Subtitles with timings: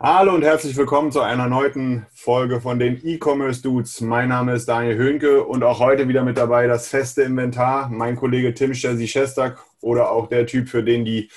[0.00, 4.00] Hallo und herzlich willkommen zu einer neuen Folge von den E-Commerce Dudes.
[4.00, 8.14] Mein Name ist Daniel Höhnke und auch heute wieder mit dabei das feste Inventar, mein
[8.14, 11.30] Kollege Tim Stesi Schestak oder auch der Typ, für den die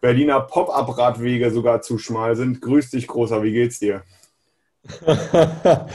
[0.00, 2.60] Berliner Pop-Up-Radwege sogar zu schmal sind.
[2.60, 4.02] Grüß dich, Großer, wie geht's dir?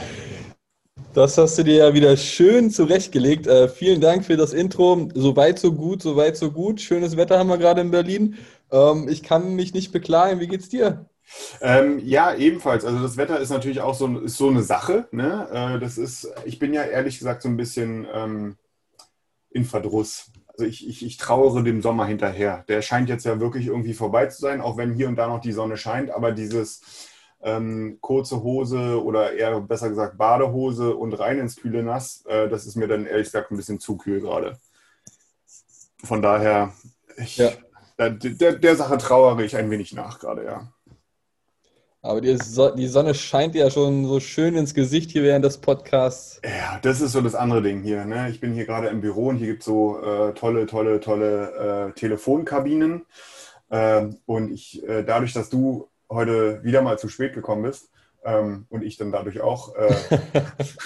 [1.12, 3.46] Das hast du dir ja wieder schön zurechtgelegt.
[3.46, 5.08] Äh, vielen Dank für das Intro.
[5.14, 6.78] Soweit so gut, soweit so gut.
[6.78, 8.36] Schönes Wetter haben wir gerade in Berlin.
[8.70, 10.40] Ähm, ich kann mich nicht beklagen.
[10.40, 11.06] Wie geht's dir?
[11.60, 12.84] Ähm, ja, ebenfalls.
[12.84, 15.08] Also das Wetter ist natürlich auch so, ist so eine Sache.
[15.10, 15.48] Ne?
[15.52, 18.56] Äh, das ist, ich bin ja ehrlich gesagt so ein bisschen ähm,
[19.50, 20.30] in Verdruss.
[20.48, 22.64] Also ich, ich, ich trauere dem Sommer hinterher.
[22.68, 25.40] Der scheint jetzt ja wirklich irgendwie vorbei zu sein, auch wenn hier und da noch
[25.40, 26.10] die Sonne scheint.
[26.10, 26.80] Aber dieses
[27.42, 32.66] ähm, kurze Hose oder eher besser gesagt Badehose und rein ins kühle Nass, äh, das
[32.66, 34.58] ist mir dann ehrlich gesagt ein bisschen zu kühl gerade.
[36.02, 36.72] Von daher,
[37.16, 37.50] ich, Ja.
[37.98, 40.72] der, der, der Sache trauere ich ein wenig nach gerade, ja.
[42.06, 45.58] Aber die, so die Sonne scheint ja schon so schön ins Gesicht hier während des
[45.58, 46.40] Podcasts.
[46.44, 48.04] Ja, das ist so das andere Ding hier.
[48.04, 48.30] Ne?
[48.30, 51.88] Ich bin hier gerade im Büro und hier gibt es so äh, tolle, tolle, tolle
[51.88, 53.04] äh, Telefonkabinen.
[53.70, 57.90] Ähm, und ich, äh, dadurch, dass du heute wieder mal zu spät gekommen bist
[58.24, 59.94] ähm, und ich dann dadurch auch, äh,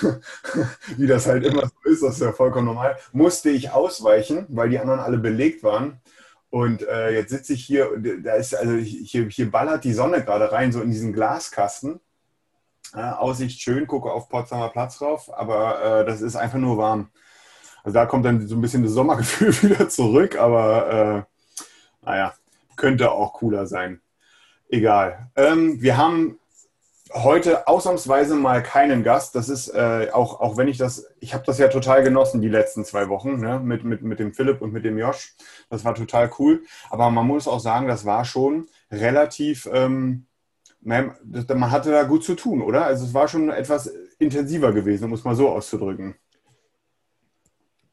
[0.97, 4.71] wie das halt immer so ist, das ist ja vollkommen normal, musste ich ausweichen, weil
[4.71, 6.01] die anderen alle belegt waren.
[6.51, 10.25] Und äh, jetzt sitze ich hier, und da ist also hier, hier ballert die Sonne
[10.25, 12.01] gerade rein, so in diesen Glaskasten.
[12.93, 17.11] Äh, Aussicht schön, gucke auf Potsdamer Platz rauf, aber äh, das ist einfach nur warm.
[17.85, 21.27] Also da kommt dann so ein bisschen das Sommergefühl wieder zurück, aber
[22.03, 22.35] äh, naja,
[22.75, 24.01] könnte auch cooler sein.
[24.69, 25.31] Egal.
[25.37, 26.40] Ähm, wir haben
[27.13, 29.35] heute ausnahmsweise mal keinen Gast.
[29.35, 32.49] Das ist äh, auch, auch wenn ich das, ich habe das ja total genossen die
[32.49, 33.61] letzten zwei Wochen ne?
[33.61, 35.35] mit, mit, mit dem Philipp und mit dem Josh.
[35.69, 36.63] Das war total cool.
[36.89, 40.27] Aber man muss auch sagen, das war schon relativ, ähm,
[40.81, 42.87] man man hatte da gut zu tun, oder?
[42.87, 46.15] Also es war schon etwas intensiver gewesen, um es mal so auszudrücken.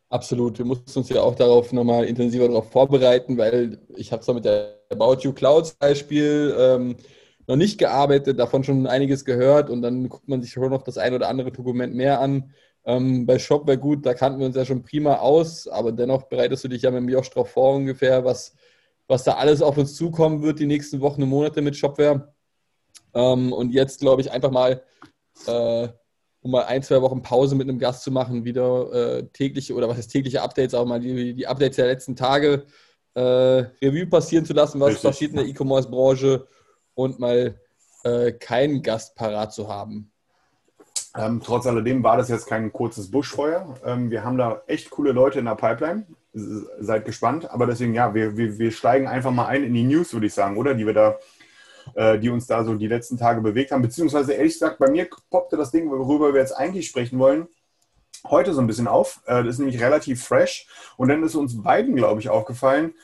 [0.10, 0.58] Absolut.
[0.58, 4.46] Wir mussten uns ja auch darauf nochmal intensiver darauf vorbereiten, weil ich habe zwar mit
[4.46, 6.96] der About You Clouds Beispiel ähm,
[7.48, 10.98] noch nicht gearbeitet, davon schon einiges gehört und dann guckt man sich schon noch das
[10.98, 12.54] ein oder andere Dokument mehr an.
[12.86, 16.66] Ähm, bei Shopware gut, da kannten wir uns ja schon prima aus, aber dennoch bereitest
[16.66, 18.54] du dich ja mit dem Josh drauf vor ungefähr, was,
[19.08, 22.34] was da alles auf uns zukommen wird die nächsten Wochen und Monate mit Shopware.
[23.14, 24.84] Ähm, und jetzt glaube ich einfach mal,
[25.48, 25.88] äh,
[26.42, 29.88] um mal ein, zwei Wochen Pause mit einem Gast zu machen, wieder äh, tägliche oder
[29.88, 32.66] was heißt tägliche Updates, auch mal die, die Updates der letzten Tage
[33.16, 35.04] äh, Revue passieren zu lassen, was Richtig.
[35.04, 36.46] passiert in der E-Commerce-Branche
[36.98, 37.60] und mal
[38.04, 40.12] äh, keinen Gast parat zu haben.
[41.16, 43.76] Ähm, trotz alledem war das jetzt kein kurzes Buschfeuer.
[43.86, 46.08] Ähm, wir haben da echt coole Leute in der Pipeline.
[46.34, 47.50] Seid gespannt.
[47.52, 50.34] Aber deswegen, ja, wir, wir, wir steigen einfach mal ein in die News, würde ich
[50.34, 50.74] sagen, oder?
[50.74, 51.20] Die wir da,
[51.94, 53.84] äh, die uns da so die letzten Tage bewegt haben.
[53.84, 57.48] Beziehungsweise, ehrlich gesagt, bei mir poppte das Ding, worüber wir jetzt eigentlich sprechen wollen,
[58.28, 59.22] heute so ein bisschen auf.
[59.28, 60.68] Äh, das ist nämlich relativ fresh.
[60.98, 62.96] Und dann ist uns beiden, glaube ich, aufgefallen,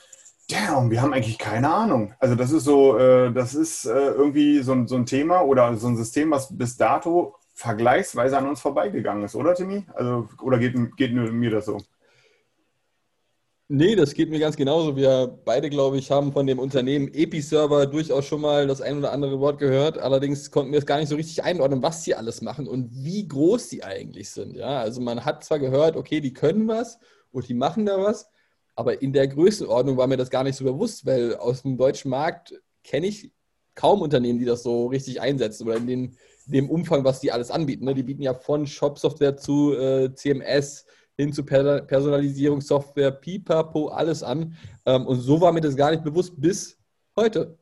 [0.54, 2.14] damn, wir haben eigentlich keine Ahnung.
[2.20, 5.76] Also das ist so, äh, das ist äh, irgendwie so ein, so ein Thema oder
[5.78, 9.86] so ein System, was bis dato vergleichsweise an uns vorbeigegangen ist, oder Timmy?
[9.94, 11.78] Also, oder geht, geht mir das so?
[13.70, 14.96] Nee, das geht mir ganz genauso.
[14.96, 19.12] Wir beide, glaube ich, haben von dem Unternehmen Episerver durchaus schon mal das ein oder
[19.12, 19.98] andere Wort gehört.
[19.98, 23.28] Allerdings konnten wir es gar nicht so richtig einordnen, was sie alles machen und wie
[23.28, 24.56] groß sie eigentlich sind.
[24.58, 27.00] Ja, also man hat zwar gehört, okay, die können was
[27.32, 28.30] und die machen da was,
[28.76, 32.10] aber in der Größenordnung war mir das gar nicht so bewusst, weil aus dem deutschen
[32.10, 32.54] Markt
[32.84, 33.32] kenne ich
[33.76, 37.52] kaum Unternehmen, die das so richtig einsetzen oder in den, dem Umfang, was die alles
[37.52, 37.86] anbieten.
[37.86, 37.94] Ne?
[37.94, 44.56] Die bieten ja von Shop-Software zu äh, CMS hin zu per Personalisierungssoftware, Pipapo, alles an.
[44.86, 46.78] Ähm, und so war mir das gar nicht bewusst bis
[47.16, 47.58] heute.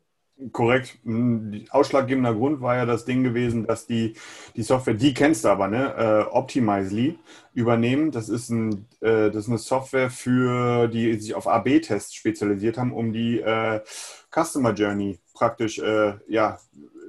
[0.51, 0.97] Korrekt.
[1.05, 4.15] Ein ausschlaggebender Grund war ja das Ding gewesen, dass die,
[4.55, 5.93] die Software, die kennst du aber, ne?
[5.95, 7.19] Äh, Optimizely
[7.53, 8.11] übernehmen.
[8.11, 12.91] Das ist, ein, äh, das ist eine Software für die sich auf AB-Tests spezialisiert haben,
[12.91, 13.81] um die äh,
[14.31, 16.59] Customer Journey praktisch äh, ja,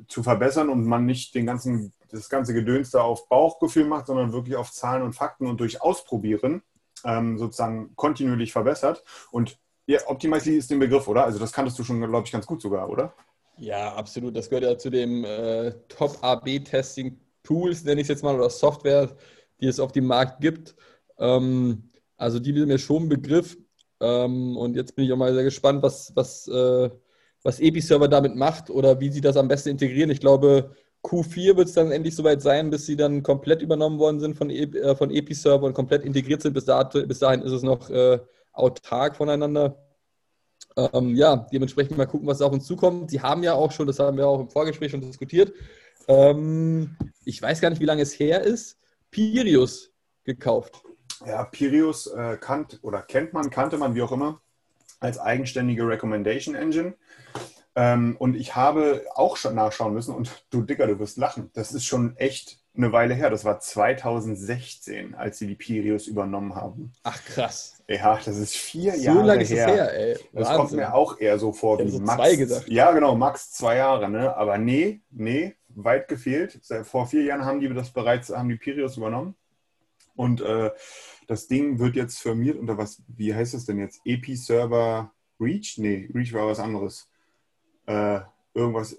[0.08, 4.32] zu verbessern und man nicht den ganzen, das ganze Gedöns da auf Bauchgefühl macht, sondern
[4.32, 6.62] wirklich auf Zahlen und Fakten und durch Ausprobieren
[7.05, 9.05] ähm, sozusagen kontinuierlich verbessert.
[9.31, 11.25] Und ja, Optimizely ist den Begriff, oder?
[11.25, 13.14] Also das kanntest du schon, glaube ich, ganz gut sogar, oder?
[13.58, 14.37] Ja, absolut.
[14.37, 19.17] Das gehört ja zu dem äh, Top-AB-Testing-Tools, nenne ich es jetzt mal, oder Software,
[19.61, 20.75] die es auf dem Markt gibt.
[21.19, 23.56] Ähm, also die sind mir schon ein Begriff.
[24.00, 26.90] Ähm, und jetzt bin ich auch mal sehr gespannt, was, was, äh,
[27.43, 30.11] was Episerver damit macht oder wie sie das am besten integrieren.
[30.11, 30.75] Ich glaube,
[31.05, 34.50] Q4 wird es dann endlich soweit sein, bis sie dann komplett übernommen worden sind von,
[34.50, 36.52] e äh, von Episerver und komplett integriert sind.
[36.55, 38.20] Bis, dato, bis dahin ist es noch äh,
[38.53, 39.79] autark voneinander.
[40.77, 43.11] Ähm, ja, dementsprechend mal gucken, was auf uns zukommt.
[43.11, 45.53] Sie haben ja auch schon, das haben wir auch im Vorgespräch schon diskutiert,
[46.09, 48.79] ähm, ich weiß gar nicht, wie lange es her ist,
[49.11, 49.93] Pirius
[50.25, 50.83] gekauft.
[51.27, 54.41] Ja, Pirius äh, kannt oder kennt man, kannte man, wie auch immer,
[55.01, 56.95] als eigenständige Recommendation Engine.
[57.75, 61.51] Ähm, und ich habe auch schon nachschauen müssen und du Dicker, du wirst lachen.
[61.55, 63.31] Das ist schon echt eine Weile her.
[63.31, 66.93] Das war 2016, als sie die Pirius übernommen haben.
[67.03, 67.83] Ach krass.
[67.89, 69.67] Ja, das ist vier so Jahre So lange ist her.
[69.69, 70.17] es her, ey.
[70.33, 72.15] Das kommt mir auch eher so vor ich wie so Max.
[72.17, 72.69] zwei gesagt.
[72.69, 74.35] Ja, genau, Max zwei Jahre, ne?
[74.37, 76.61] Aber nee, nee, weit gefehlt.
[76.85, 79.35] Vor vier Jahren haben die das bereits, haben die Pirius übernommen.
[80.15, 80.71] Und äh,
[81.27, 84.01] das Ding wird jetzt firmiert unter was, wie heißt es denn jetzt?
[84.05, 85.11] Epi-Server
[85.41, 85.79] Reach?
[85.79, 87.09] Nee, Reach war was anderes.
[87.87, 88.21] Äh,
[88.55, 88.97] irgendwas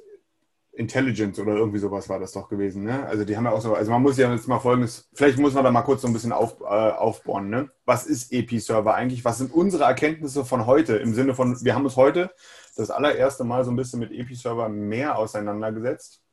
[0.75, 2.83] Intelligence oder irgendwie sowas war das doch gewesen.
[2.83, 3.05] Ne?
[3.05, 5.53] Also die haben ja auch so, also man muss ja jetzt mal folgendes, vielleicht muss
[5.53, 7.49] man da mal kurz so ein bisschen auf, äh, aufbauen.
[7.49, 7.69] Ne?
[7.85, 9.23] Was ist EP-Server eigentlich?
[9.23, 10.95] Was sind unsere Erkenntnisse von heute?
[10.95, 12.31] Im Sinne von, wir haben uns heute
[12.75, 16.23] das allererste Mal so ein bisschen mit EP-Server mehr auseinandergesetzt.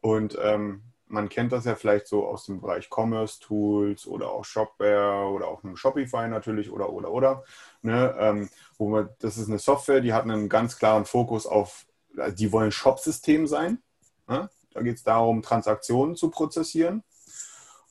[0.00, 5.30] Und ähm, man kennt das ja vielleicht so aus dem Bereich Commerce-Tools oder auch Shopware
[5.30, 7.44] oder auch einem Shopify natürlich oder oder oder.
[7.82, 8.16] Ne?
[8.18, 8.48] Ähm,
[8.78, 11.86] wo man, das ist eine Software, die hat einen ganz klaren Fokus auf
[12.38, 13.78] die wollen Shop-System sein.
[14.28, 14.48] Ne?
[14.72, 17.02] Da geht es darum, Transaktionen zu prozessieren.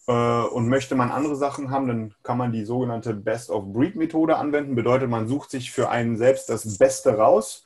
[0.08, 4.76] Äh, und möchte man andere Sachen haben, dann kann man die sogenannte Best-of-Breed-Methode anwenden.
[4.76, 7.64] Bedeutet, man sucht sich für einen selbst das Beste raus.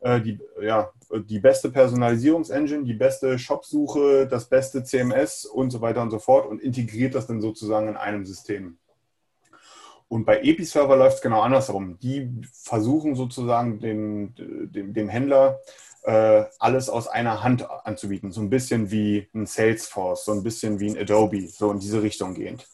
[0.00, 6.02] Äh, die, ja, die beste Personalisierungsengine, die beste Shopsuche, das beste CMS und so weiter
[6.02, 8.78] und so fort und integriert das dann sozusagen in einem System.
[10.08, 11.98] Und bei Episerver läuft es genau andersrum.
[12.00, 15.60] Die versuchen sozusagen dem, dem, dem Händler
[16.02, 18.32] äh, alles aus einer Hand anzubieten.
[18.32, 22.02] So ein bisschen wie ein Salesforce, so ein bisschen wie ein Adobe, so in diese
[22.02, 22.68] Richtung gehend.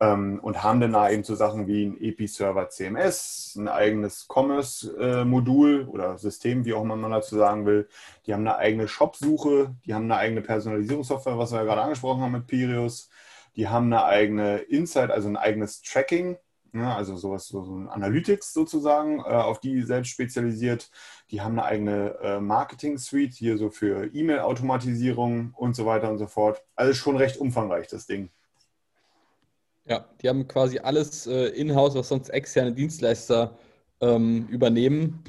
[0.00, 5.86] Ähm, und haben dann da eben so Sachen wie ein Episerver CMS, ein eigenes Commerce-Modul
[5.88, 7.88] oder System, wie auch immer man dazu sagen will.
[8.26, 12.22] Die haben eine eigene Shop-Suche, die haben eine eigene Personalisierungssoftware, was wir ja gerade angesprochen
[12.22, 13.10] haben mit Pirius.
[13.56, 16.38] Die haben eine eigene Insight, also ein eigenes Tracking,
[16.72, 20.90] ja, also sowas, so, so ein Analytics sozusagen, äh, auf die selbst spezialisiert.
[21.30, 26.26] Die haben eine eigene äh, Marketing-Suite, hier so für E-Mail-Automatisierung und so weiter und so
[26.26, 26.62] fort.
[26.74, 28.30] Alles schon recht umfangreich, das Ding.
[29.84, 33.58] Ja, die haben quasi alles äh, in-house, was sonst externe Dienstleister
[34.00, 35.24] ähm, übernehmen.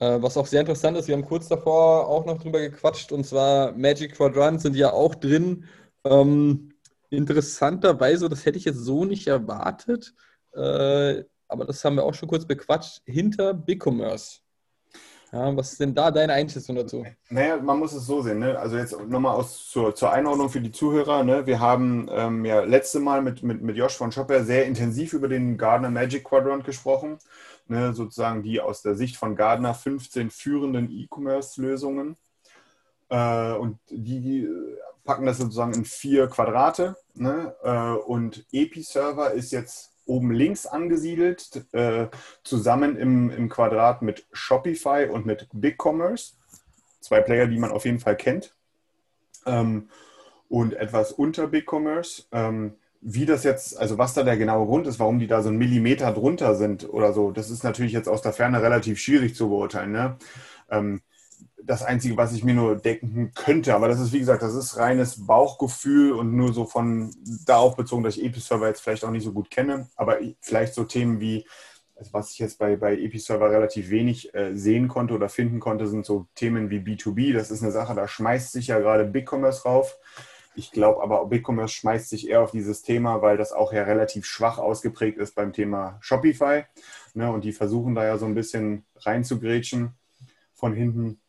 [0.00, 3.24] Äh, was auch sehr interessant ist, wir haben kurz davor auch noch drüber gequatscht, und
[3.24, 5.66] zwar Magic Quadrant sind ja auch drin.
[6.04, 6.70] Ähm,
[7.10, 10.14] interessanterweise, das hätte ich jetzt so nicht erwartet,
[10.54, 14.40] äh, aber das haben wir auch schon kurz bequatscht, hinter BigCommerce.
[15.32, 17.06] Ja, was ist denn da deine Einschätzung dazu?
[17.30, 18.40] Naja, man muss es so sehen.
[18.40, 18.58] Ne?
[18.58, 21.24] Also jetzt nochmal zur, zur Einordnung für die Zuhörer.
[21.24, 21.46] Ne?
[21.46, 25.28] Wir haben ähm, ja letzte Mal mit, mit, mit Josh von Shopware sehr intensiv über
[25.28, 27.18] den Gardner Magic Quadrant gesprochen.
[27.66, 27.94] Ne?
[27.94, 32.18] Sozusagen die aus der Sicht von Gardner 15 führenden E-Commerce-Lösungen.
[33.08, 34.48] Äh, und die, die
[35.04, 36.94] packen das sozusagen in vier Quadrate.
[37.14, 37.54] Ne?
[37.62, 42.08] Äh, und Epi-Server ist jetzt oben links angesiedelt, äh,
[42.42, 46.34] zusammen im, im Quadrat mit Shopify und mit BigCommerce.
[47.00, 48.54] Zwei Player, die man auf jeden Fall kennt.
[49.46, 49.88] Ähm,
[50.48, 52.26] und etwas unter BigCommerce.
[52.32, 55.48] Ähm, wie das jetzt, also was da der genaue Grund ist, warum die da so
[55.48, 59.34] einen Millimeter drunter sind oder so, das ist natürlich jetzt aus der Ferne relativ schwierig
[59.34, 59.90] zu beurteilen.
[59.90, 60.16] Ne?
[60.70, 61.00] Ähm,
[61.64, 63.74] das Einzige, was ich mir nur denken könnte.
[63.74, 67.14] Aber das ist, wie gesagt, das ist reines Bauchgefühl und nur so von
[67.46, 69.88] darauf bezogen, dass ich Episerver jetzt vielleicht auch nicht so gut kenne.
[69.96, 71.46] Aber vielleicht so Themen wie,
[71.96, 75.86] also was ich jetzt bei, bei Episerver relativ wenig äh, sehen konnte oder finden konnte,
[75.86, 77.32] sind so Themen wie B2B.
[77.32, 79.98] Das ist eine Sache, da schmeißt sich ja gerade BigCommerce rauf.
[80.54, 84.26] Ich glaube aber, BigCommerce schmeißt sich eher auf dieses Thema, weil das auch ja relativ
[84.26, 86.64] schwach ausgeprägt ist beim Thema Shopify.
[87.14, 89.94] Ne, und die versuchen da ja so ein bisschen reinzugrätschen
[90.52, 91.21] von hinten.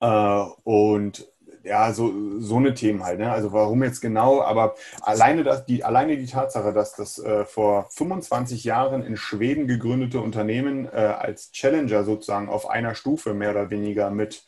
[0.00, 1.28] Äh, und
[1.66, 3.18] ja, so, so eine Themen halt.
[3.18, 3.30] Ne?
[3.30, 7.88] Also warum jetzt genau, aber alleine, das, die, alleine die Tatsache, dass das äh, vor
[7.90, 13.70] 25 Jahren in Schweden gegründete Unternehmen äh, als Challenger sozusagen auf einer Stufe mehr oder
[13.70, 14.44] weniger mit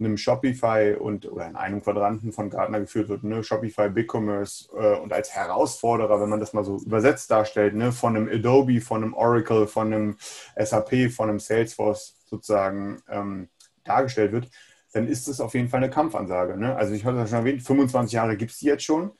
[0.00, 3.44] einem Shopify und oder in einem Quadranten von Gartner geführt wird, ne?
[3.44, 7.92] Shopify, BigCommerce äh, und als Herausforderer, wenn man das mal so übersetzt darstellt, ne?
[7.92, 10.16] von einem Adobe, von einem Oracle, von einem
[10.58, 13.48] SAP, von einem Salesforce sozusagen ähm,
[13.84, 14.48] dargestellt wird,
[14.94, 16.56] dann ist das auf jeden Fall eine Kampfansage.
[16.56, 16.74] Ne?
[16.76, 19.10] Also ich hatte das schon erwähnt, 25 Jahre gibt es die jetzt schon.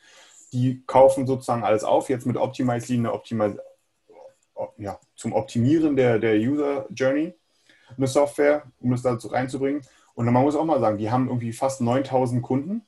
[0.53, 3.61] Die kaufen sozusagen alles auf, jetzt mit Optimize eine Optimize,
[4.79, 7.35] ja, zum Optimieren der, der User Journey
[7.97, 9.83] eine Software, um das dazu reinzubringen.
[10.15, 12.83] Und man muss auch mal sagen, die haben irgendwie fast 9000 Kunden.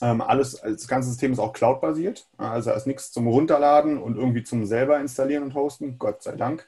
[0.00, 2.26] Ähm, alles, das ganze System ist auch Cloud-basiert.
[2.38, 6.34] Also da ist nichts zum Runterladen und irgendwie zum selber installieren und hosten, Gott sei
[6.36, 6.66] Dank.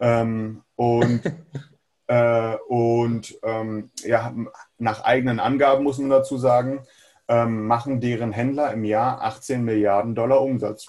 [0.00, 1.20] Ähm, und
[2.08, 4.34] äh, und ähm, ja,
[4.78, 6.86] nach eigenen Angaben muss man dazu sagen,
[7.28, 10.86] ähm, machen deren Händler im Jahr 18 Milliarden Dollar Umsatz.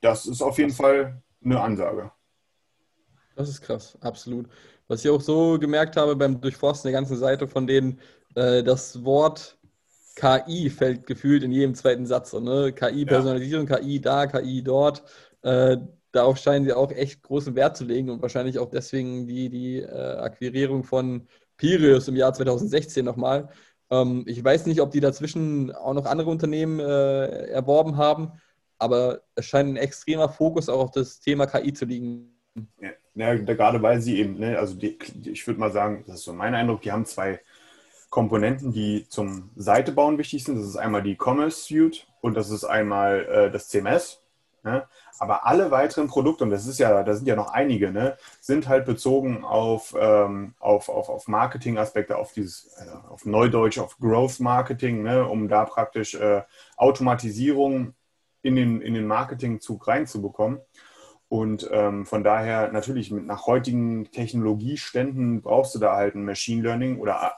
[0.00, 2.10] Das ist auf jeden Fall eine Ansage.
[3.36, 4.48] Das ist krass, absolut.
[4.86, 7.98] Was ich auch so gemerkt habe beim Durchforsten der ganzen Seite von denen,
[8.36, 9.58] äh, das Wort
[10.14, 12.30] KI fällt gefühlt in jedem zweiten Satz.
[12.30, 12.72] So, ne?
[12.72, 13.78] KI-Personalisierung, ja.
[13.78, 15.02] KI da, KI dort.
[15.42, 15.78] Äh,
[16.14, 19.78] darauf scheinen sie auch echt großen Wert zu legen und wahrscheinlich auch deswegen die, die
[19.78, 23.48] äh, Akquirierung von Pirius im Jahr 2016 nochmal.
[23.90, 28.32] Ähm, ich weiß nicht, ob die dazwischen auch noch andere Unternehmen äh, erworben haben,
[28.78, 32.30] aber es scheint ein extremer Fokus auch auf das Thema KI zu liegen.
[32.80, 36.24] Ja, ja gerade weil sie eben, ne, also die, ich würde mal sagen, das ist
[36.24, 37.40] so mein Eindruck, die haben zwei
[38.08, 40.56] Komponenten, die zum Seitebauen wichtig sind.
[40.56, 44.23] Das ist einmal die Commerce Suite und das ist einmal äh, das CMS.
[44.64, 44.88] Ne?
[45.18, 48.66] Aber alle weiteren Produkte, und das ist ja, da sind ja noch einige, ne, sind
[48.66, 54.40] halt bezogen auf, ähm, auf, auf, auf Marketing-Aspekte, auf dieses, äh, auf Neudeutsch, auf Growth
[54.40, 56.42] Marketing, ne, um da praktisch äh,
[56.78, 57.94] Automatisierung
[58.40, 60.60] in den, in den Marketingzug reinzubekommen.
[61.28, 66.62] Und ähm, von daher natürlich mit nach heutigen Technologieständen brauchst du da halt ein Machine
[66.62, 67.30] Learning oder äh,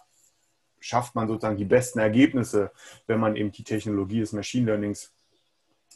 [0.79, 2.71] schafft man sozusagen die besten Ergebnisse,
[3.09, 5.13] wenn man eben die Technologie des Machine Learnings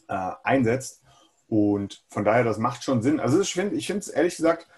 [0.08, 0.99] äh, einsetzt.
[1.50, 3.18] Und von daher, das macht schon Sinn.
[3.18, 4.68] Also ich finde es ehrlich gesagt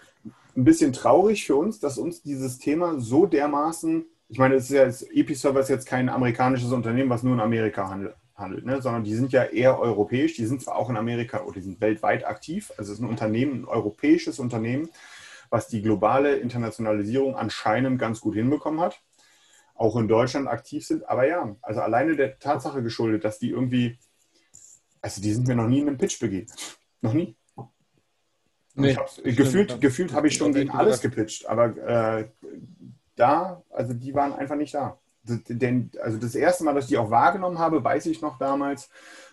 [0.57, 4.75] ein bisschen traurig für uns, dass uns dieses Thema so dermaßen, ich meine, es ist
[5.03, 8.81] ja, Episerver ist jetzt kein amerikanisches Unternehmen, was nur in Amerika handelt, handelt ne?
[8.81, 11.79] sondern die sind ja eher europäisch, die sind zwar auch in Amerika oder die sind
[11.79, 14.89] weltweit aktiv, also es ist ein Unternehmen, ein europäisches Unternehmen,
[15.51, 18.99] was die globale Internationalisierung anscheinend ganz gut hinbekommen hat,
[19.75, 23.99] auch in Deutschland aktiv sind, aber ja, also alleine der Tatsache geschuldet, dass die irgendwie
[25.03, 26.79] also die sind mir noch nie in einem Pitch begegnet.
[27.01, 27.35] Noch nie.
[28.75, 32.29] Nee, gefühlt gefühlt habe ich schon gegen alles gepitcht, aber äh,
[33.15, 34.97] da, also die waren einfach nicht da.
[35.23, 38.89] Denn, also das erste Mal, dass ich die auch wahrgenommen habe, weiß ich noch damals,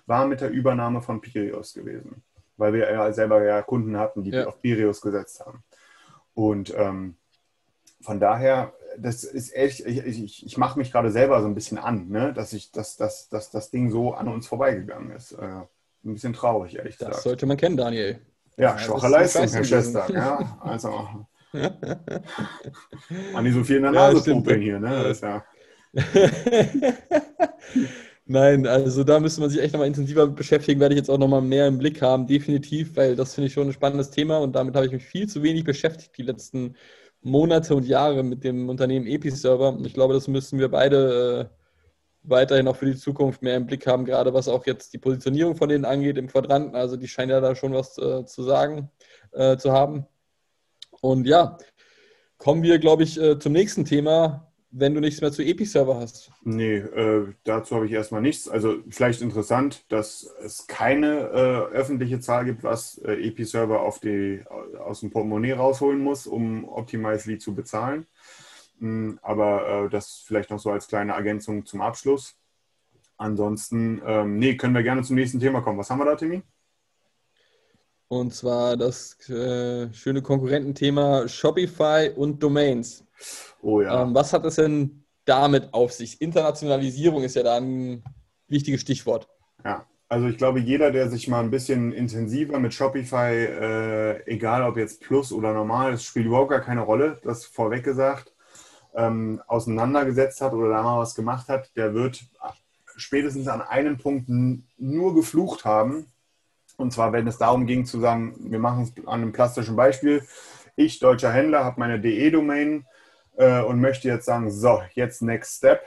[0.07, 2.23] war mit der Übernahme von Pirius gewesen.
[2.59, 4.47] Weil wir ja selber ja Kunden hatten, die ja.
[4.47, 5.65] auf Pirius gesetzt haben.
[6.35, 7.17] Und ähm,
[8.03, 11.79] von daher, das ist echt, ich, ich, ich mache mich gerade selber so ein bisschen
[11.79, 12.33] an, ne?
[12.33, 15.33] dass, ich, dass, dass, dass das Ding so an uns vorbeigegangen ist.
[15.33, 15.63] Äh,
[16.05, 17.17] ein bisschen traurig, ehrlich das gesagt.
[17.17, 18.21] Das sollte man kennen, Daniel.
[18.57, 20.07] Ja, schwache ja, Leistung, Herr Schwester.
[20.13, 21.27] Ja, also.
[23.35, 25.15] an die so viel in der Nase ja, hier, ne?
[25.21, 25.45] Ja.
[28.27, 31.43] Nein, also da müsste man sich echt nochmal intensiver beschäftigen, werde ich jetzt auch nochmal
[31.43, 34.77] mehr im Blick haben, definitiv, weil das finde ich schon ein spannendes Thema und damit
[34.77, 36.77] habe ich mich viel zu wenig beschäftigt die letzten
[37.23, 39.79] Monate und Jahre mit dem Unternehmen Episerver.
[39.85, 41.57] Ich glaube, das müssen wir beide äh,
[42.23, 45.57] weiterhin auch für die Zukunft mehr im Blick haben, gerade was auch jetzt die Positionierung
[45.57, 46.75] von denen angeht im Quadranten.
[46.75, 48.91] Also die scheinen ja da schon was äh, zu sagen
[49.33, 50.07] äh, zu haben.
[51.01, 51.59] Und ja,
[52.39, 56.31] kommen wir, glaube ich, äh, zum nächsten Thema, wenn du nichts mehr zu Episerver hast.
[56.43, 58.49] Nee, äh, dazu habe ich erstmal nichts.
[58.49, 65.11] Also vielleicht interessant, dass es keine äh, öffentliche Zahl gibt, was äh, Episerver aus dem
[65.11, 68.07] Portemonnaie rausholen muss, um Optimizely zu bezahlen.
[68.79, 72.37] Mhm, aber äh, das vielleicht noch so als kleine Ergänzung zum Abschluss.
[73.17, 75.79] Ansonsten, ähm, nee, können wir gerne zum nächsten Thema kommen.
[75.79, 76.43] Was haben wir da, Timmy?
[78.09, 83.05] Und zwar das äh, schöne Konkurrententhema Shopify und Domains.
[83.63, 84.03] Oh ja.
[84.03, 86.21] Ähm, was hat es denn damit auf sich?
[86.21, 88.03] Internationalisierung ist ja da ein
[88.49, 89.29] wichtiges Stichwort.
[89.65, 94.65] Ja, also ich glaube, jeder, der sich mal ein bisschen intensiver mit Shopify, äh, egal
[94.65, 98.35] ob jetzt Plus oder normal, es spielt überhaupt gar keine Rolle, das vorweg gesagt,
[98.95, 102.25] ähm, auseinandergesetzt hat oder da mal was gemacht hat, der wird
[102.97, 106.07] spätestens an einem Punkt nur geflucht haben.
[106.77, 110.27] Und zwar, wenn es darum ging zu sagen, wir machen es an einem plastischen Beispiel.
[110.77, 112.85] Ich, deutscher Händler, habe meine DE-Domain
[113.41, 115.83] äh, und möchte jetzt sagen, so, jetzt Next Step.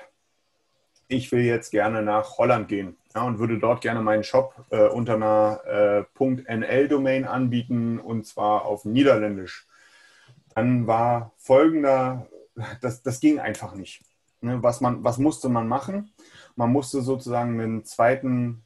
[1.07, 4.87] Ich will jetzt gerne nach Holland gehen ja, und würde dort gerne meinen Shop äh,
[4.87, 5.61] unter einer
[6.17, 9.67] äh, .nl-Domain anbieten und zwar auf Niederländisch.
[10.55, 12.27] Dann war folgender,
[12.81, 14.01] das, das ging einfach nicht.
[14.41, 16.11] Ne, was, man, was musste man machen?
[16.55, 18.63] Man musste sozusagen einen zweiten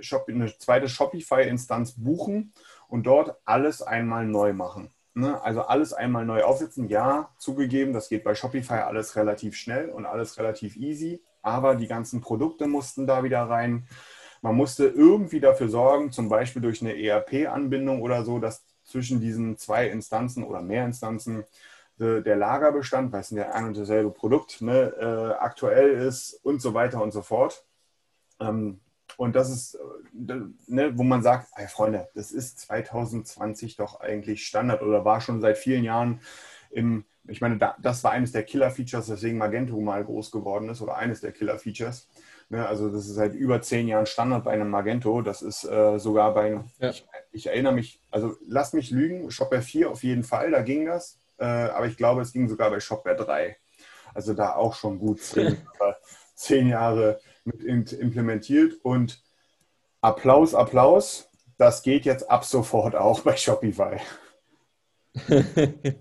[0.00, 2.54] Shop, eine zweite Shopify-Instanz buchen
[2.88, 4.90] und dort alles einmal neu machen.
[5.14, 5.42] Ne?
[5.42, 6.88] Also alles einmal neu aufsetzen.
[6.88, 11.86] Ja, zugegeben, das geht bei Shopify alles relativ schnell und alles relativ easy, aber die
[11.86, 13.86] ganzen Produkte mussten da wieder rein.
[14.40, 19.56] Man musste irgendwie dafür sorgen, zum Beispiel durch eine ERP-Anbindung oder so, dass zwischen diesen
[19.58, 21.44] zwei Instanzen oder mehr Instanzen
[21.98, 26.60] äh, der Lagerbestand, weil es ja ein und dasselbe Produkt ne, äh, aktuell ist und
[26.60, 27.64] so weiter und so fort.
[28.40, 28.80] Ähm,
[29.16, 34.46] und das ist, äh, ne, wo man sagt, ey Freunde, das ist 2020 doch eigentlich
[34.46, 36.20] Standard oder war schon seit vielen Jahren
[36.70, 40.80] im, ich meine, da, das war eines der Killer-Features, weswegen Magento mal groß geworden ist
[40.80, 42.08] oder eines der Killer-Features.
[42.48, 45.22] Ne, also das ist seit über zehn Jahren Standard bei einem Magento.
[45.22, 46.90] Das ist äh, sogar bei, ja.
[46.90, 50.86] ich, ich, erinnere mich, also lass mich lügen, Shopware 4 auf jeden Fall, da ging
[50.86, 51.18] das.
[51.38, 53.56] Äh, aber ich glaube, es ging sogar bei Shopware 3.
[54.14, 55.56] Also da auch schon gut zehn,
[56.34, 58.74] zehn Jahre mit implementiert.
[58.82, 59.22] Und
[60.00, 63.98] Applaus, Applaus, das geht jetzt ab sofort auch bei Shopify.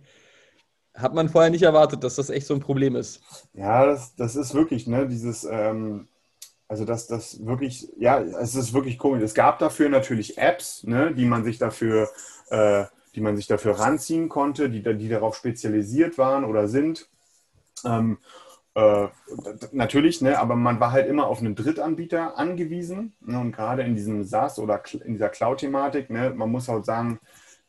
[0.94, 3.22] Hat man vorher nicht erwartet, dass das echt so ein Problem ist.
[3.54, 6.08] Ja, das, das ist wirklich, ne, dieses, ähm,
[6.68, 9.24] also dass das wirklich, ja, es ist wirklich komisch.
[9.24, 12.10] Es gab dafür natürlich Apps, ne, die man sich dafür,
[12.50, 17.10] äh, die man sich dafür ranziehen konnte, die, die darauf spezialisiert waren oder sind.
[17.86, 18.20] Ähm,
[18.76, 19.08] äh,
[19.72, 23.14] natürlich, ne, aber man war halt immer auf einen Drittanbieter angewiesen.
[23.22, 27.20] Ne, und gerade in diesem SaaS oder in dieser Cloud-Thematik, ne, man muss halt sagen,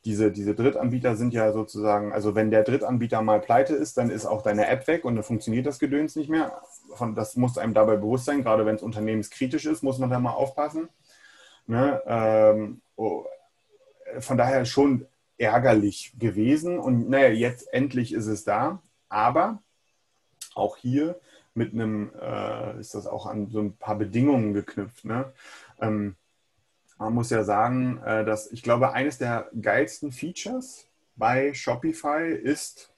[0.04, 4.26] diese, diese Drittanbieter sind ja sozusagen, also wenn der Drittanbieter mal pleite ist, dann ist
[4.26, 6.60] auch deine App weg und dann funktioniert das Gedöns nicht mehr.
[7.14, 10.32] das muss einem dabei bewusst sein, gerade wenn es unternehmenskritisch ist, muss man da mal
[10.32, 10.88] aufpassen.
[11.66, 12.02] Ne?
[12.06, 13.24] Ähm, oh,
[14.18, 15.06] von daher schon
[15.38, 18.82] ärgerlich gewesen und naja, jetzt endlich ist es da.
[19.08, 19.62] Aber
[20.54, 21.20] auch hier
[21.54, 25.04] mit einem, äh, ist das auch an so ein paar Bedingungen geknüpft.
[25.04, 25.32] Ne?
[25.80, 26.16] Ähm,
[26.98, 32.92] man muss ja sagen, äh, dass ich glaube, eines der geilsten Features bei Shopify ist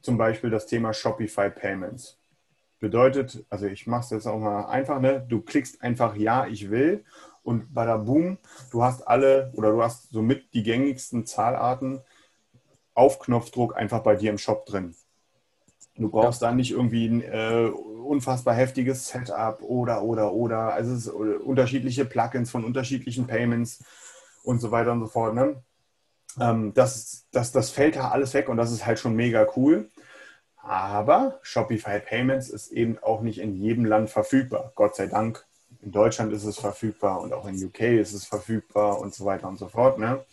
[0.00, 2.18] zum Beispiel das Thema Shopify Payments.
[2.80, 5.24] Bedeutet, also ich mache es jetzt auch mal einfach, ne?
[5.26, 7.04] du klickst einfach Ja, ich will
[7.42, 8.38] und bada boom,
[8.70, 12.02] du hast alle oder du hast somit die gängigsten Zahlarten
[12.94, 14.94] auf Knopfdruck einfach bei dir im Shop drin.
[15.96, 16.48] Du brauchst ja.
[16.48, 20.74] dann nicht irgendwie ein äh, unfassbar heftiges Setup oder, oder, oder.
[20.74, 23.84] Also es ist äh, unterschiedliche Plugins von unterschiedlichen Payments
[24.42, 25.34] und so weiter und so fort.
[25.34, 25.62] Ne?
[26.40, 29.90] Ähm, das, das, das fällt da alles weg und das ist halt schon mega cool.
[30.56, 34.72] Aber Shopify Payments ist eben auch nicht in jedem Land verfügbar.
[34.74, 35.44] Gott sei Dank.
[35.82, 39.46] In Deutschland ist es verfügbar und auch in UK ist es verfügbar und so weiter
[39.46, 39.98] und so fort.
[39.98, 40.24] Ne?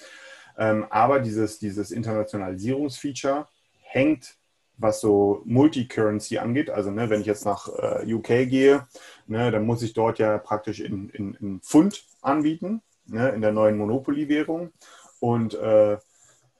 [0.57, 3.47] Ähm, aber dieses, dieses Internationalisierungsfeature
[3.81, 4.37] hängt
[4.81, 6.69] was so Multicurrency angeht.
[6.69, 8.87] Also ne, wenn ich jetzt nach äh, UK gehe,
[9.27, 13.51] ne, dann muss ich dort ja praktisch in, in, in Pfund anbieten, ne, in der
[13.51, 14.71] neuen Monopoly-Währung.
[15.19, 15.97] Und, äh,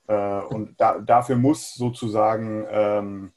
[0.08, 3.32] äh, und da, dafür muss sozusagen ähm,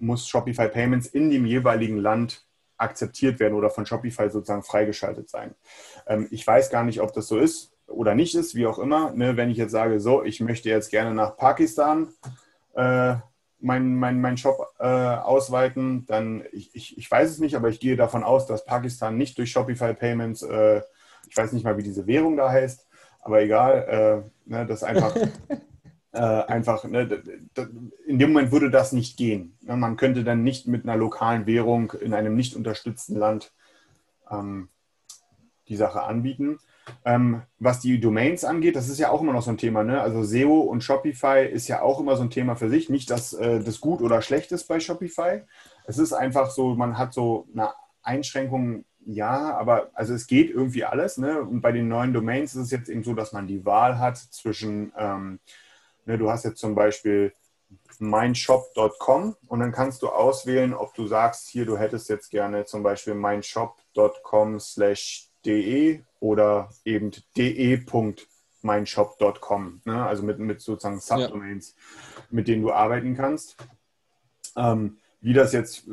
[0.00, 2.44] muss Shopify Payments in dem jeweiligen Land
[2.76, 5.54] akzeptiert werden oder von Shopify sozusagen freigeschaltet sein.
[6.06, 9.12] Ähm, ich weiß gar nicht, ob das so ist oder nicht ist, wie auch immer.
[9.12, 12.08] Ne, wenn ich jetzt sage, so, ich möchte jetzt gerne nach Pakistan
[12.74, 13.16] äh,
[13.60, 17.80] meinen mein, mein Shop äh, ausweiten, dann, ich, ich, ich weiß es nicht, aber ich
[17.80, 20.82] gehe davon aus, dass Pakistan nicht durch Shopify Payments, äh,
[21.28, 22.86] ich weiß nicht mal, wie diese Währung da heißt,
[23.20, 25.14] aber egal, äh, ne, das einfach,
[26.12, 27.22] äh, einfach ne,
[28.06, 29.56] in dem Moment würde das nicht gehen.
[29.60, 33.52] Ne, man könnte dann nicht mit einer lokalen Währung in einem nicht unterstützten Land
[34.30, 34.68] ähm,
[35.70, 36.58] die Sache anbieten.
[37.04, 39.84] Ähm, was die Domains angeht, das ist ja auch immer noch so ein Thema.
[39.84, 40.00] Ne?
[40.00, 42.90] Also SEO und Shopify ist ja auch immer so ein Thema für sich.
[42.90, 45.42] Nicht, dass äh, das gut oder schlecht ist bei Shopify.
[45.84, 47.70] Es ist einfach so, man hat so eine
[48.02, 51.16] Einschränkung, ja, aber also es geht irgendwie alles.
[51.16, 51.40] Ne?
[51.40, 54.18] Und bei den neuen Domains ist es jetzt eben so, dass man die Wahl hat
[54.18, 55.38] zwischen, ähm,
[56.04, 57.32] ne, du hast jetzt zum Beispiel
[58.00, 62.82] meinshop.com und dann kannst du auswählen, ob du sagst, hier, du hättest jetzt gerne zum
[62.82, 70.06] Beispiel meinshop.com slash de oder eben de.meinshop.com, ne?
[70.06, 71.82] also mit, mit sozusagen Subdomains, ja.
[72.30, 73.56] mit denen du arbeiten kannst.
[74.56, 75.88] Ähm, wie das jetzt,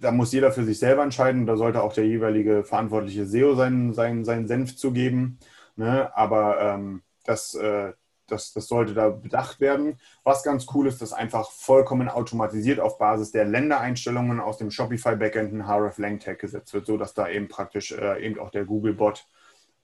[0.00, 3.92] da muss jeder für sich selber entscheiden, da sollte auch der jeweilige verantwortliche SEO seinen,
[3.92, 5.38] seinen, seinen Senf zu geben.
[5.76, 6.16] Ne?
[6.16, 7.92] Aber ähm, das, äh,
[8.30, 9.98] das, das sollte da bedacht werden.
[10.24, 15.16] Was ganz cool ist, dass einfach vollkommen automatisiert auf Basis der Ländereinstellungen aus dem Shopify
[15.16, 18.64] Backend ein href Lang Tag gesetzt wird, sodass da eben praktisch äh, eben auch der
[18.64, 19.26] Google-Bot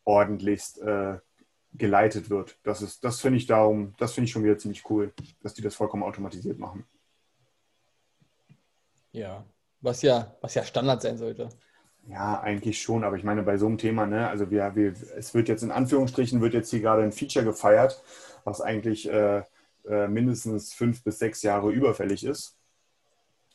[0.05, 1.19] ordentlichst äh,
[1.73, 2.57] geleitet wird.
[2.63, 5.63] Das ist, das finde ich darum, das finde ich schon wieder ziemlich cool, dass die
[5.63, 6.85] das vollkommen automatisiert machen.
[9.13, 9.45] Ja,
[9.81, 11.49] Was ja, was ja Standard sein sollte.
[12.07, 15.33] Ja, eigentlich schon, aber ich meine, bei so einem Thema, ne, also wir, wir, es
[15.33, 18.03] wird jetzt in Anführungsstrichen, wird jetzt hier gerade ein Feature gefeiert,
[18.45, 19.43] was eigentlich äh,
[19.89, 22.57] äh, mindestens fünf bis sechs Jahre überfällig ist.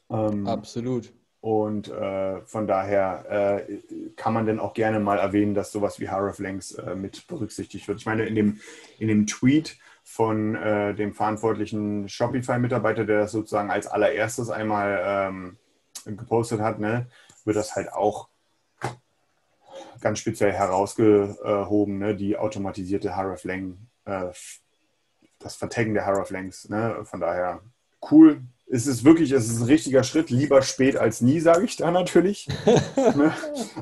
[0.09, 1.13] Ähm, Absolut.
[1.41, 3.77] Und äh, von daher äh,
[4.17, 7.99] kann man dann auch gerne mal erwähnen, dass sowas wie Hreflangs äh, mit berücksichtigt wird.
[7.99, 8.59] Ich meine, in dem,
[8.97, 15.57] in dem Tweet von äh, dem verantwortlichen Shopify-Mitarbeiter, der das sozusagen als allererstes einmal ähm,
[16.05, 17.07] gepostet hat, ne,
[17.45, 18.27] wird das halt auch
[20.01, 24.29] ganz speziell herausgehoben, ne, die automatisierte Hreflang, äh,
[25.39, 26.69] das Vertaggen der Hreflangs.
[26.69, 27.61] Ne, von daher
[28.11, 30.29] cool, es ist wirklich, es ist ein richtiger Schritt.
[30.29, 32.47] Lieber spät als nie, sage ich da natürlich.
[33.15, 33.33] Ne?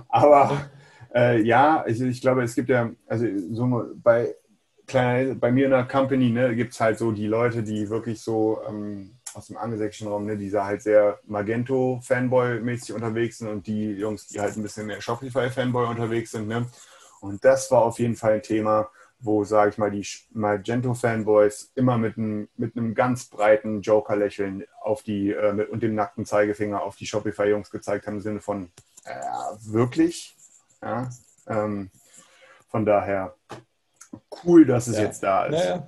[0.08, 0.70] Aber
[1.14, 4.36] äh, ja, ich, ich, glaube, es gibt ja, also so bei,
[4.86, 8.62] bei mir in der Company ne, gibt es halt so die Leute, die wirklich so
[8.68, 13.92] ähm, aus dem angelsächsischen Raum, ne, die da halt sehr Magento-Fanboy-mäßig unterwegs sind und die
[13.92, 16.48] Jungs, die halt ein bisschen mehr Shopify-Fanboy unterwegs sind.
[16.48, 16.66] Ne?
[17.20, 21.98] Und das war auf jeden Fall ein Thema, wo, sage ich mal, die Magento-Fanboys immer
[21.98, 26.82] mit einem, mit einem ganz breiten Joker-Lächeln auf die äh, mit, und dem nackten Zeigefinger
[26.82, 28.72] auf die Shopify-Jungs gezeigt haben, im Sinne von
[29.06, 29.16] äh,
[29.66, 30.36] wirklich.
[30.82, 31.10] Ja,
[31.48, 31.90] ähm,
[32.68, 33.36] von daher
[34.44, 35.04] cool, dass es ja.
[35.04, 35.54] jetzt da ist.
[35.54, 35.88] Naja.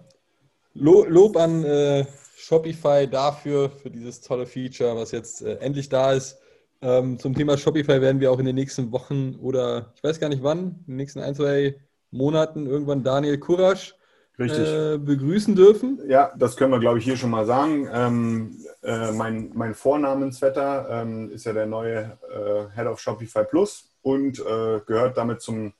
[0.73, 2.05] Lob an äh,
[2.37, 6.39] Shopify dafür, für dieses tolle Feature, was jetzt äh, endlich da ist.
[6.81, 10.29] Ähm, zum Thema Shopify werden wir auch in den nächsten Wochen oder ich weiß gar
[10.29, 11.75] nicht wann, in den nächsten ein, zwei
[12.11, 13.95] Monaten irgendwann Daniel Kurasch
[14.39, 15.99] äh, begrüßen dürfen.
[16.07, 17.89] Ja, das können wir, glaube ich, hier schon mal sagen.
[17.91, 23.89] Ähm, äh, mein, mein Vornamensvetter ähm, ist ja der neue äh, Head of Shopify Plus
[24.01, 25.73] und äh, gehört damit zum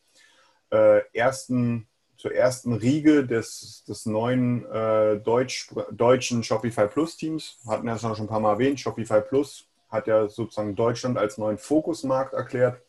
[0.72, 1.88] äh, ersten,
[2.18, 7.60] zur ersten Riege des, des neuen äh, Deutsch, deutschen Shopify Plus Teams.
[7.66, 8.80] Hatten wir das schon ein paar Mal erwähnt.
[8.80, 12.82] Shopify Plus hat ja sozusagen Deutschland als neuen Fokusmarkt erklärt.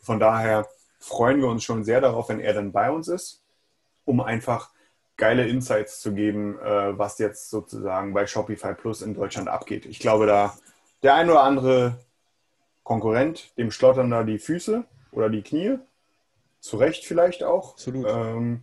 [0.00, 0.66] Von daher
[0.98, 3.42] freuen wir uns schon sehr darauf, wenn er dann bei uns ist,
[4.04, 4.70] um einfach
[5.16, 9.84] geile Insights zu geben, äh, was jetzt sozusagen bei Shopify Plus in Deutschland abgeht.
[9.86, 10.56] Ich glaube, da
[11.02, 11.98] der ein oder andere
[12.82, 15.78] Konkurrent, dem schlottern da die Füße oder die Knie.
[16.60, 17.72] Zu Recht vielleicht auch.
[17.72, 18.06] Absolut.
[18.08, 18.62] Ähm,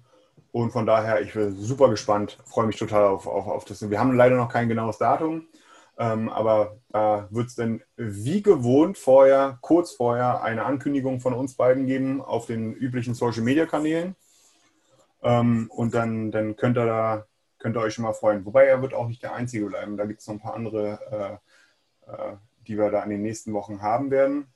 [0.52, 3.90] und von daher, ich bin super gespannt, freue mich total auf, auf, auf das.
[3.90, 5.48] Wir haben leider noch kein genaues Datum,
[5.98, 11.56] ähm, aber da wird es dann wie gewohnt vorher, kurz vorher, eine Ankündigung von uns
[11.56, 14.16] beiden geben auf den üblichen Social Media Kanälen.
[15.24, 17.26] Ähm, und dann, dann könnt ihr da
[17.66, 18.46] könnt ihr euch schon mal freuen.
[18.46, 19.98] Wobei er wird auch nicht der Einzige bleiben.
[19.98, 21.40] Da gibt es noch ein paar andere,
[22.08, 22.36] äh, äh,
[22.68, 24.54] die wir da in den nächsten Wochen haben werden.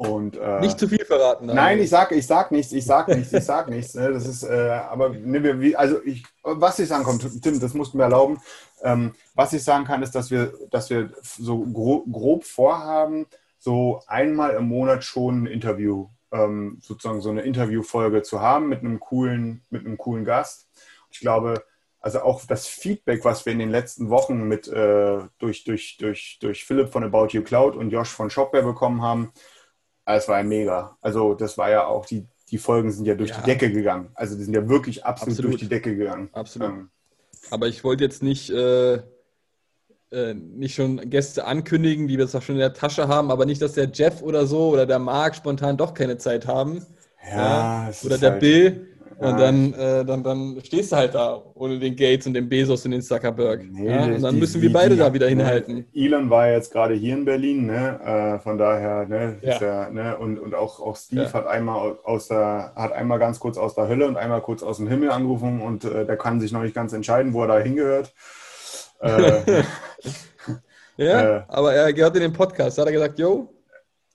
[0.00, 1.44] Und, äh, nicht zu viel verraten.
[1.44, 3.94] Nein, nein ich sag, ich sag nichts, ich sag nichts, ich sag nichts.
[3.94, 4.10] Ne?
[4.10, 7.92] Das ist, äh, aber ne, wir, also ich, was ich sagen kann, Tim, das musst
[7.92, 8.40] du mir erlauben.
[8.82, 13.26] Ähm, was ich sagen kann, ist, dass wir, dass wir so grob, grob vorhaben,
[13.58, 18.80] so einmal im Monat schon ein Interview, ähm, sozusagen so eine Interviewfolge zu haben mit
[18.80, 20.70] einem coolen, mit einem coolen Gast.
[21.10, 21.62] Ich glaube,
[22.00, 26.38] also auch das Feedback, was wir in den letzten Wochen mit äh, durch, durch, durch,
[26.40, 29.34] durch Philipp von About You Cloud und Josh von Shopware bekommen haben,
[30.04, 30.96] es war ja mega.
[31.00, 33.40] Also das war ja auch, die, die Folgen sind ja durch ja.
[33.40, 34.10] die Decke gegangen.
[34.14, 35.52] Also die sind ja wirklich absolut, absolut.
[35.52, 36.28] durch die Decke gegangen.
[36.32, 36.68] Absolut.
[36.70, 36.90] Ähm,
[37.50, 38.94] Aber ich wollte jetzt nicht, äh,
[40.10, 43.62] äh, nicht schon Gäste ankündigen, die wir auch schon in der Tasche haben, aber nicht,
[43.62, 46.84] dass der Jeff oder so oder der Marc spontan doch keine Zeit haben.
[47.28, 47.92] Ja, ja.
[48.02, 48.89] oder der halt, Bill.
[49.20, 52.86] Und dann, äh, dann, dann stehst du halt da ohne den Gates und den Bezos
[52.86, 53.62] und den Zuckerberg.
[53.70, 54.04] Nee, ja?
[54.04, 55.86] Und dann die, müssen wir beide die, da wieder ne, hinhalten.
[55.94, 58.00] Elon war jetzt gerade hier in Berlin, ne?
[58.02, 59.36] Äh, von daher, ne?
[59.42, 59.58] Ja.
[59.58, 60.16] Der, ne?
[60.16, 61.32] Und, und auch, auch Steve ja.
[61.34, 64.78] hat einmal aus der, hat einmal ganz kurz aus der Hölle und einmal kurz aus
[64.78, 67.58] dem Himmel angerufen und äh, der kann sich noch nicht ganz entscheiden, wo er da
[67.58, 68.14] hingehört.
[69.00, 69.62] Äh,
[70.96, 71.42] ja, äh.
[71.46, 72.78] aber er gehört in den Podcast.
[72.78, 73.52] Da hat er gesagt, yo,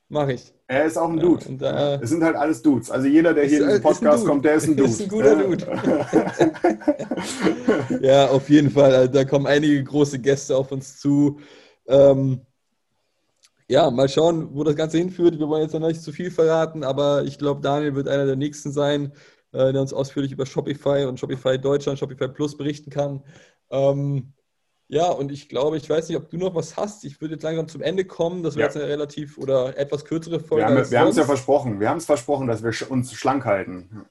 [0.10, 0.55] mach ich.
[0.68, 1.48] Er ist auch ein Dude.
[1.48, 2.90] Und, äh, es sind halt alles Dudes.
[2.90, 4.90] Also jeder, der hier in den Podcast kommt, der ist ein Dude.
[4.90, 5.66] Ist ein guter Dude.
[8.02, 8.96] ja, auf jeden Fall.
[8.96, 11.40] Also, da kommen einige große Gäste auf uns zu.
[11.88, 12.42] Ähm,
[13.68, 15.38] ja, mal schauen, wo das Ganze hinführt.
[15.38, 18.36] Wir wollen jetzt noch nicht zu viel verraten, aber ich glaube, Daniel wird einer der
[18.36, 19.12] nächsten sein,
[19.52, 23.24] äh, der uns ausführlich über Shopify und Shopify Deutschland, Shopify Plus berichten kann.
[23.70, 24.34] Ähm,
[24.88, 27.06] ja, und ich glaube, ich weiß nicht, ob du noch was hast.
[27.06, 28.44] Ich würde jetzt langsam zum Ende kommen.
[28.44, 28.68] Das wäre ja.
[28.68, 30.90] jetzt eine relativ oder etwas kürzere Folge.
[30.92, 31.80] Wir haben es ja versprochen.
[31.80, 34.06] Wir haben es versprochen, dass wir uns schlank halten.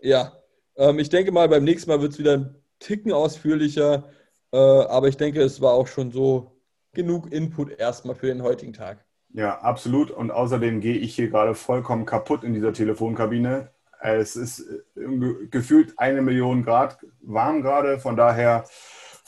[0.00, 0.32] Ja,
[0.76, 4.04] ähm, ich denke mal, beim nächsten Mal wird es wieder ein Ticken ausführlicher.
[4.52, 6.60] Äh, aber ich denke, es war auch schon so
[6.92, 9.04] genug Input erstmal für den heutigen Tag.
[9.32, 10.10] Ja, absolut.
[10.10, 13.70] Und außerdem gehe ich hier gerade vollkommen kaputt in dieser Telefonkabine.
[14.00, 18.00] Es ist äh, gefühlt eine Million Grad warm gerade.
[18.00, 18.64] Von daher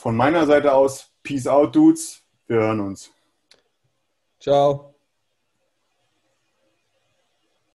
[0.04, 2.22] von meiner Seite aus, Peace out, Dudes.
[2.46, 3.10] Wir hören uns.
[4.38, 4.93] Ciao.